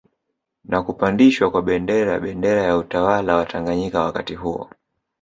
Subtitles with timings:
[0.63, 4.69] Na kupandishwa kwa Bendera bendera ya utawala wa Tanganyika wakati huo